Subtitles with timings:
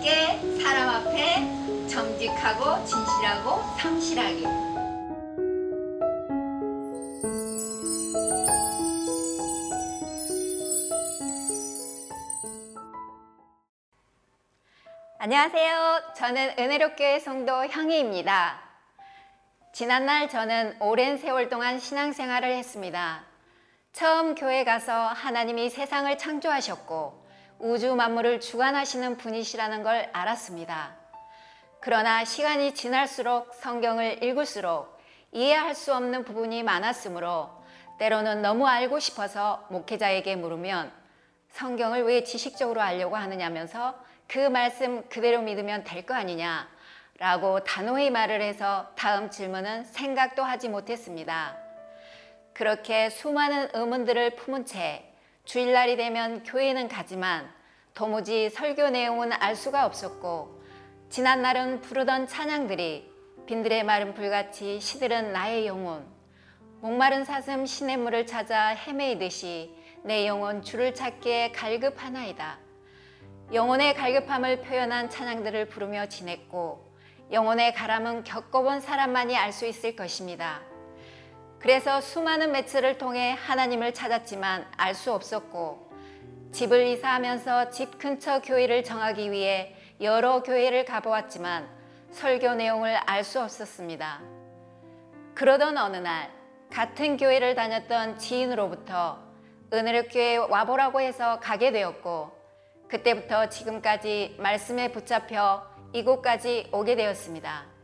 [0.00, 4.46] 함께 사람 앞에 정직하고 진실하고 성실하게
[15.18, 16.14] 안녕하세요.
[16.16, 18.58] 저는 은혜롭교회 성도 형희입니다.
[19.74, 23.24] 지난날 저는 오랜 세월 동안 신앙생활을 했습니다.
[23.92, 27.19] 처음 교회 가서 하나님이 세상을 창조하셨고
[27.60, 30.96] 우주 만물을 주관하시는 분이시라는 걸 알았습니다.
[31.80, 34.98] 그러나 시간이 지날수록 성경을 읽을수록
[35.32, 37.50] 이해할 수 없는 부분이 많았으므로
[37.98, 40.90] 때로는 너무 알고 싶어서 목회자에게 물으면
[41.50, 43.94] 성경을 왜 지식적으로 알려고 하느냐면서
[44.26, 46.66] 그 말씀 그대로 믿으면 될 거 아니냐
[47.18, 51.58] 라고 단호히 말을 해서 다음 질문은 생각도 하지 못했습니다.
[52.54, 55.09] 그렇게 수많은 의문들을 품은 채
[55.44, 57.50] 주일날이 되면 교회는 가지만
[57.94, 60.60] 도무지 설교 내용은 알 수가 없었고
[61.08, 63.10] 지난날은 부르던 찬양들이
[63.46, 66.06] 빈들의 마른 불같이 시들은 나의 영혼
[66.80, 72.58] 목마른 사슴 시냇물을 찾아 헤매이듯이 내 영혼 주를 찾기에 갈급하나이다.
[73.52, 76.94] 영혼의 갈급함을 표현한 찬양들을 부르며 지냈고
[77.32, 80.69] 영혼의 가람은 겪어본 사람만이 알 수 있을 것입니다.
[81.60, 85.90] 그래서 수많은 매체를 통해 하나님을 찾았지만 알 수 없었고
[86.52, 91.68] 집을 이사하면서 집 근처 교회를 정하기 위해 여러 교회를 가보았지만
[92.12, 94.20] 설교 내용을 알 수 없었습니다.
[95.34, 96.30] 그러던 어느 날
[96.70, 99.18] 같은 교회를 다녔던 지인으로부터
[99.72, 102.32] 은혜롭교회 와보라고 해서 가게 되었고
[102.88, 107.79] 그때부터 지금까지 말씀에 붙잡혀 이곳까지 오게 되었습니다.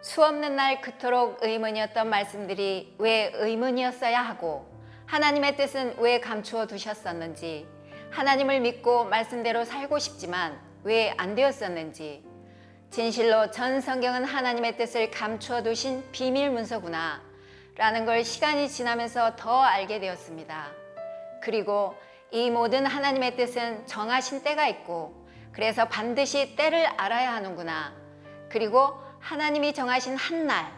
[0.00, 4.66] 수 없는 날 그토록 의문이었던 말씀들이 왜 의문이었어야 하고
[5.06, 7.66] 하나님의 뜻은 왜 감추어 두셨었는지
[8.10, 12.24] 하나님을 믿고 말씀대로 살고 싶지만 왜 안 되었었는지
[12.90, 17.20] 진실로 전 성경은 하나님의 뜻을 감추어 두신 비밀 문서구나
[17.76, 20.68] 라는 걸 시간이 지나면서 더 알게 되었습니다.
[21.42, 21.94] 그리고
[22.30, 27.92] 이 모든 하나님의 뜻은 정하신 때가 있고 그래서 반드시 때를 알아야 하는구나.
[28.48, 30.72] 그리고 하나님이 정하신 한 날,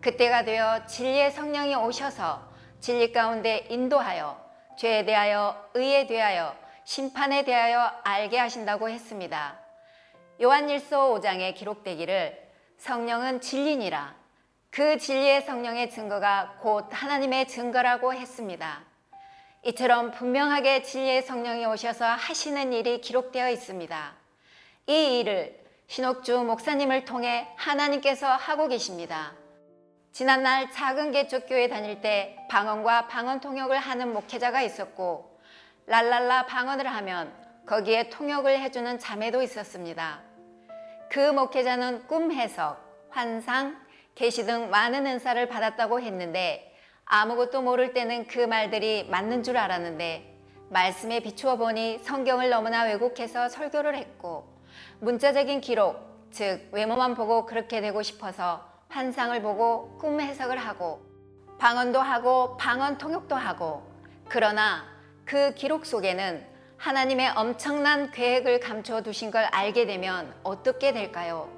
[0.00, 4.40] 그때가 되어 진리의 성령이 오셔서 진리 가운데 인도하여
[4.76, 9.58] 죄에 대하여 의에 대하여 심판에 대하여 알게 하신다고 했습니다.
[10.40, 12.36] 요한일서 5장에 기록되기를
[12.78, 14.16] 성령은 진리니라.
[14.70, 18.80] 그 진리의 성령의 증거가 곧 하나님의 증거라고 했습니다.
[19.64, 24.14] 이처럼 분명하게 진리의 성령이 오셔서 하시는 일이 기록되어 있습니다.
[24.88, 25.61] 이 일을
[25.92, 29.32] 신옥주 목사님을 통해 하나님께서 하고 계십니다.
[30.10, 35.38] 지난날 작은 개척교회 다닐 때 방언과 방언 통역을 하는 목회자가 있었고
[35.84, 37.30] 랄랄라 방언을 하면
[37.66, 40.22] 거기에 통역을 해주는 자매도 있었습니다.
[41.10, 42.78] 그 목회자는 꿈 해석,
[43.10, 43.78] 환상,
[44.14, 46.74] 계시 등 많은 은사를 받았다고 했는데
[47.04, 50.38] 아무것도 모를 때는 그 말들이 맞는 줄 알았는데
[50.70, 54.51] 말씀에 비추어 보니 성경을 너무나 왜곡해서 설교를 했고
[55.02, 61.02] 문자적인 기록, 즉 외모만 보고 그렇게 되고 싶어서 환상을 보고 꿈 해석을 하고
[61.58, 63.82] 방언도 하고 방언 통역도 하고
[64.28, 64.84] 그러나
[65.24, 66.46] 그 기록 속에는
[66.76, 71.50] 하나님의 엄청난 계획을 감춰 두신 걸 알게 되면 어떻게 될까요?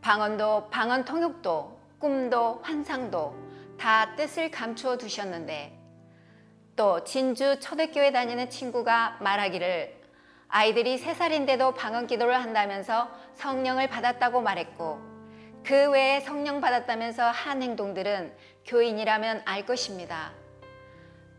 [0.00, 3.36] 방언도 방언 통역도 꿈도 환상도
[3.78, 5.78] 다 뜻을 감추어 두셨는데
[6.74, 9.97] 또 진주 초대교회 다니는 친구가 말하기를
[10.50, 14.98] 아이들이 세살인데도 방언 기도를 한다면서 성령을 받았다고 말했고
[15.62, 20.32] 그 외에 성령 받았다면서 한 행동들은 교인이라면 알 것입니다.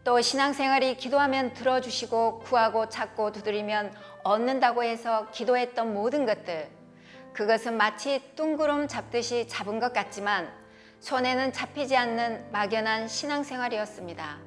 [0.04, 3.94] 또 신앙생활이 기도하면 들어주시고 구하고 찾고 두드리면
[4.24, 6.70] 얻는다고 해서 기도했던 모든 것들
[7.34, 10.52] 그것은 마치 뚱구름 잡듯이 잡은 것 같지만
[11.00, 14.38] 손에는 잡히지 않는 막연한 신앙생활이었습니다.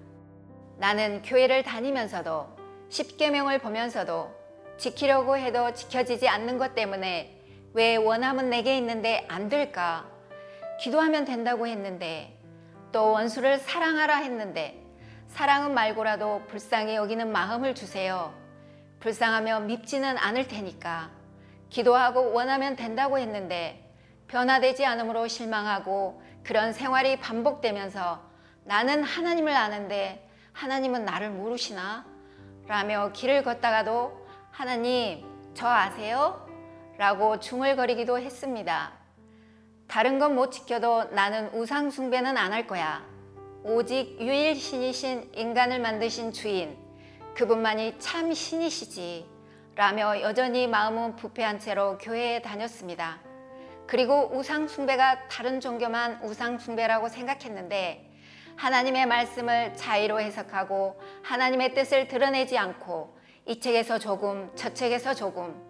[0.79, 2.47] 나는 교회를 다니면서도
[2.91, 4.42] 십계명을 보면서도
[4.79, 7.39] 지키려고 해도 지켜지지 않는 것 때문에
[7.75, 10.07] 왜 원함은 내게 있는데 안 될까?
[10.81, 12.39] 기도하면 된다고 했는데
[12.91, 14.83] 또 원수를 사랑하라 했는데
[15.29, 18.35] 사랑은 말고라도 불쌍히 여기는 마음을 주세요.
[19.01, 21.11] 불쌍하며 밉지는 않을 테니까
[21.71, 23.91] 기도하고 원하면 된다고 했는데
[24.29, 28.23] 변화되지 않으므로 실망하고 그런 생활이 반복되면서
[28.65, 32.05] 나는 하나님을 아는데 하나님은 나를 모르시나?
[32.67, 34.22] 라며 길을 걷다가도
[34.53, 36.47] 하나님, 저 아세요?
[36.99, 38.93] 라고 중얼거리기도 했습니다.
[39.89, 43.03] 다른 건 못 지켜도 나는 우상숭배는 안 할 거야.
[43.65, 46.77] 오직 유일신이신 인간을 만드신 주인,
[47.35, 49.27] 그분만이 참 신이시지.
[49.75, 53.21] 라며 여전히 마음은 부패한 채로 교회에 다녔습니다.
[53.87, 58.11] 그리고 우상숭배가 다른 종교만 우상숭배라고 생각했는데
[58.57, 63.17] 하나님의 말씀을 자의로 해석하고 하나님의 뜻을 드러내지 않고
[63.47, 65.61] 이 책에서 조금 저 책에서 조금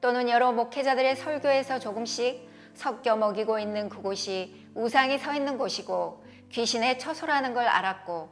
[0.00, 7.54] 또는 여러 목회자들의 설교에서 조금씩 섞여 먹이고 있는 그곳이 우상이 서 있는 곳이고 귀신의 처소라는
[7.54, 8.28] 걸 알았고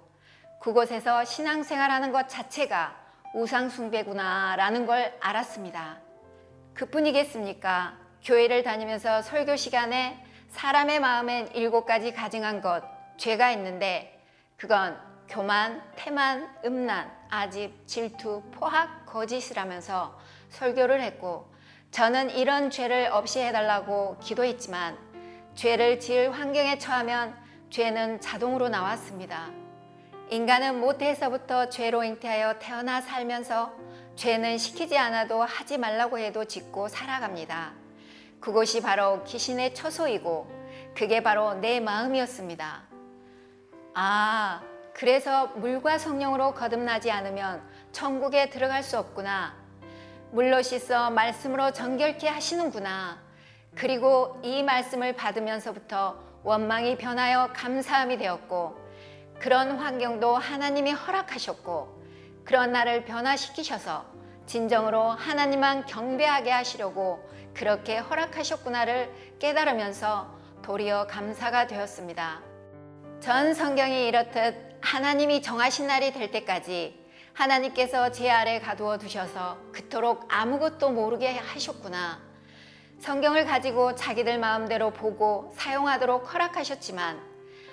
[0.60, 2.96] 그곳에서 신앙생활하는 것 자체가
[3.34, 5.98] 우상숭배구나라는 걸 알았습니다.
[6.74, 7.98] 그뿐이겠습니까?
[8.22, 12.82] 교회를 다니면서 설교 시간에 사람의 마음엔 일곱 가지 가증한 것,
[13.16, 14.20] 죄가 있는데
[14.56, 20.18] 그건 교만, 태만, 음란, 아집, 질투, 포학, 거짓이라면서
[20.50, 21.50] 설교를 했고
[21.90, 24.98] 저는 이런 죄를 없이 해달라고 기도했지만
[25.54, 27.34] 죄를 지을 환경에 처하면
[27.70, 29.48] 죄는 자동으로 나왔습니다.
[30.28, 33.72] 인간은 모태에서부터 죄로 잉태하여 태어나 살면서
[34.14, 37.72] 죄는 시키지 않아도 하지 말라고 해도 짓고 살아갑니다.
[38.40, 42.82] 그곳이 바로 귀신의 처소이고 그게 바로 내 마음이었습니다.
[43.94, 47.62] 아, 그래서 물과 성령으로 거듭나지 않으면
[47.92, 49.54] 천국에 들어갈 수 없구나.
[50.30, 53.18] 물로 씻어 말씀으로 정결케 하시는구나.
[53.74, 58.76] 그리고 이 말씀을 받으면서부터 원망이 변하여 감사함이 되었고
[59.38, 62.02] 그런 환경도 하나님이 허락하셨고
[62.44, 64.04] 그런 나를 변화시키셔서
[64.46, 72.40] 진정으로 하나님만 경배하게 하시려고 그렇게 허락하셨구나를 깨달으면서 도리어 감사가 되었습니다.
[73.20, 77.00] 전 성경이 이렇듯 하나님이 정하신 날이 될 때까지
[77.32, 82.20] 하나님께서 제 아래 가두어 두셔서 그토록 아무것도 모르게 하셨구나.
[83.00, 87.20] 성경을 가지고 자기들 마음대로 보고 사용하도록 허락하셨지만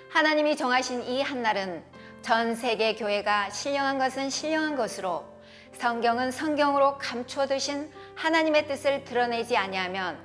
[0.09, 1.83] 하나님이 정하신 이 한날은
[2.21, 5.25] 전 세계 교회가 신령한 것은 신령한 것으로
[5.73, 10.19] 성경은 성경으로 감추어 두신 하나님의 뜻을 드러내지 아니하면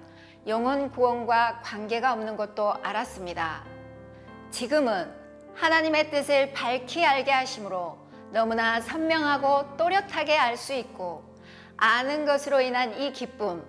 [0.47, 3.65] 영혼 구원과 관계가 없는 것도 알았습니다.
[4.51, 5.24] 지금은
[5.55, 7.97] 하나님의 뜻을 밝히 알게 하심으로
[8.31, 11.23] 너무나 선명하고 또렷하게 알 수 있고
[11.77, 13.65] 아는 것으로 인한 이 기쁨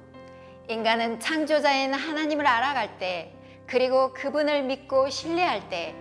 [0.67, 3.31] 인간은 창조자인 하나님을 알아갈 때
[3.67, 5.95] 그리고 그분을 믿고 신뢰할 때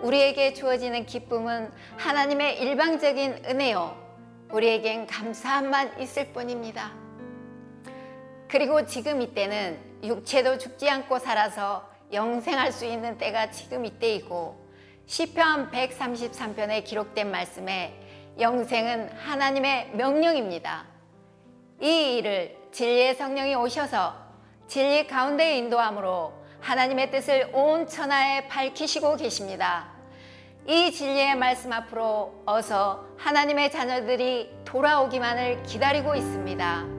[0.00, 4.04] 우리에게 주어지는 기쁨은 하나님의 일방적인 은혜요
[4.52, 6.92] 우리에겐 감사함만 있을 뿐입니다.
[8.48, 14.65] 그리고 지금 이때는 육체도 죽지 않고 살아서 영생할 수 있는 때가 지금 이때이고
[15.06, 17.94] 시편 133편에 기록된 말씀에
[18.40, 20.84] 영생은 하나님의 명령입니다.
[21.80, 24.16] 이 일을 진리의 성령이 오셔서
[24.66, 29.92] 진리 가운데 인도함으로 하나님의 뜻을 온 천하에 밝히시고 계십니다.
[30.66, 36.95] 이 진리의 말씀 앞으로 어서 하나님의 자녀들이 돌아오기만을 기다리고 있습니다.